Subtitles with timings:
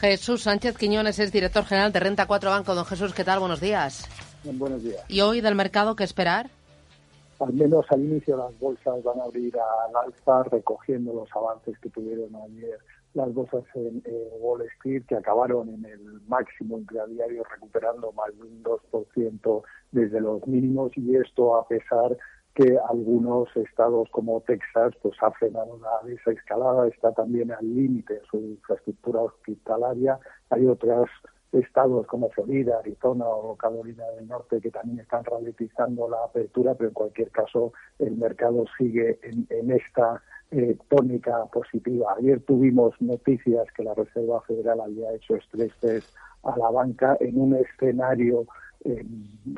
[0.00, 2.74] Jesús Sánchez Quiñones es director general de Renta 4 Banco.
[2.74, 3.40] Don Jesús, ¿qué tal?
[3.40, 4.06] Buenos días.
[4.44, 5.02] Buenos días.
[5.08, 6.50] ¿Y hoy del mercado qué esperar?
[7.40, 11.90] Al menos al inicio las bolsas van a abrir al alza recogiendo los avances que
[11.90, 12.78] tuvieron ayer
[13.16, 14.02] las bolsas en,
[14.38, 20.46] Wall Street que acabaron en el máximo intradiario recuperando más de un 2% desde los
[20.46, 22.16] mínimos y esto a pesar
[22.56, 28.22] que algunos estados como Texas pues ha frenado la desescalada, está también al límite de
[28.30, 30.18] su infraestructura hospitalaria.
[30.48, 31.10] Hay otros
[31.52, 36.88] estados como Florida, Arizona o Carolina del Norte que también están ralentizando la apertura, pero
[36.88, 42.14] en cualquier caso el mercado sigue en, esta eh, tónica positiva.
[42.16, 46.10] Ayer tuvimos noticias que la Reserva Federal había hecho estrés
[46.42, 48.46] a la banca en un escenario
[48.86, 49.04] eh,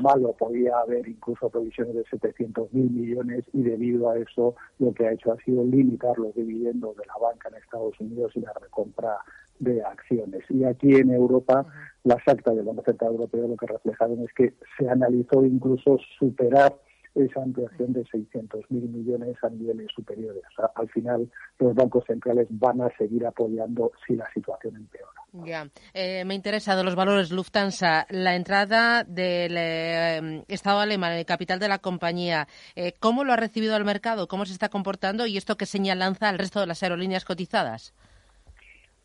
[0.00, 5.06] malo podía haber incluso provisiones de 700 mil millones y debido a eso lo que
[5.06, 8.52] ha hecho ha sido limitar los dividendos de la banca en Estados Unidos y la
[8.54, 9.18] recompra
[9.58, 10.42] de acciones.
[10.48, 11.66] Y aquí en Europa,
[12.04, 16.74] las actas del Banco Central Europeo lo que reflejaron es que se analizó incluso superar
[17.14, 20.42] esa ampliación de 600.000 millones a niveles superiores.
[20.74, 25.10] al final, los bancos centrales van a seguir apoyando si la situación empeora.
[25.32, 31.24] Ya, eh, me interesa de los valores Lufthansa, la entrada del eh, Estado alemán, el
[31.24, 32.48] capital de la compañía.
[32.74, 34.26] Eh, ¿Cómo lo ha recibido el mercado?
[34.26, 35.26] ¿Cómo se está comportando?
[35.26, 37.94] ¿Y esto qué señal lanza al resto de las aerolíneas cotizadas?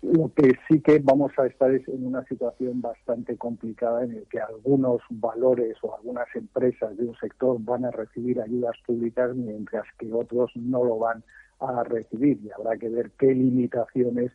[0.00, 4.26] Lo que sí que vamos a estar es en una situación bastante complicada en el
[4.28, 9.84] que algunos valores o algunas empresas de un sector van a recibir ayudas públicas mientras
[9.98, 11.24] que otros no lo van
[11.58, 12.38] a recibir.
[12.44, 14.30] Y habrá que ver qué limitaciones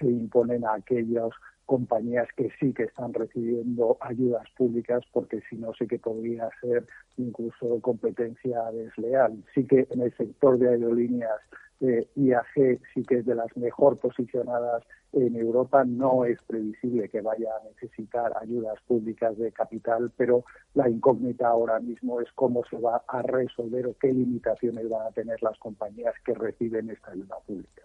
[0.00, 1.30] se imponen a aquellas
[1.66, 6.86] compañías que sí que están recibiendo ayudas públicas porque si no sé que podría ser
[7.16, 9.44] incluso competencia desleal.
[9.54, 11.40] Sí que en el sector de aerolíneas
[11.80, 14.82] eh, IAG sí que es de las mejor posicionadas
[15.12, 15.84] en Europa.
[15.84, 20.44] No es previsible que vaya a necesitar ayudas públicas de capital, pero
[20.74, 25.10] la incógnita ahora mismo es cómo se va a resolver o qué limitaciones van a
[25.10, 27.82] tener las compañías que reciben esta ayuda pública.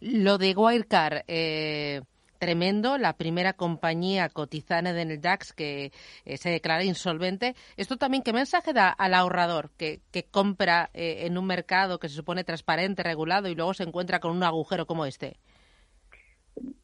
[0.00, 1.24] Lo de Wirecard.
[1.26, 2.00] Eh
[2.44, 5.92] tremendo, la primera compañía cotizada en el DAX que
[6.26, 7.54] eh, se declara insolvente.
[7.78, 12.16] ¿Esto también qué mensaje da al ahorrador que, compra eh, en un mercado que se
[12.16, 15.38] supone transparente, regulado y luego se encuentra con un agujero como este?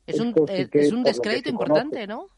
[0.07, 2.29] Es un, eh, es un descrédito importante, ¿no?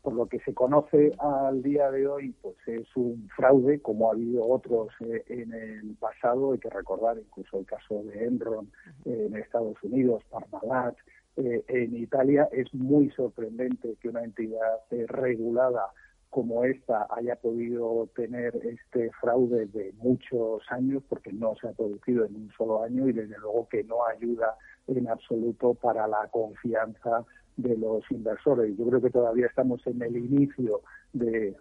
[0.00, 4.14] Por lo que se conoce al día de hoy, pues es un fraude, como ha
[4.14, 6.52] habido otros en el pasado.
[6.52, 8.70] Hay que recordar incluso el caso de Enron
[9.04, 10.96] en Estados Unidos, Parmalat,
[11.36, 15.92] eh, en Italia es muy sorprendente que una entidad regulada
[16.34, 22.24] como esta haya podido tener este fraude de muchos años, porque no se ha producido
[22.24, 24.56] en un solo año y desde luego que no ayuda
[24.88, 27.24] en absoluto para la confianza
[27.56, 28.76] de los inversores.
[28.76, 30.80] Yo creo que todavía estamos en el inicio
[31.12, 31.54] de,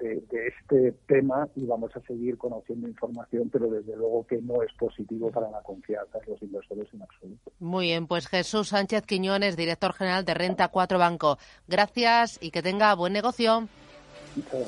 [0.00, 5.30] este tema y vamos a seguir conociendo información, pero desde luego que no es positivo
[5.30, 7.52] para la confianza de los inversores en absoluto.
[7.60, 11.38] Muy bien, pues Jesús Sánchez Quiñones, director general de Renta 4 Banco.
[11.68, 13.68] Gracias y que tenga buen negocio.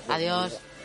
[0.08, 0.75] Adiós.